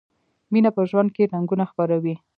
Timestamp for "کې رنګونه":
1.15-1.63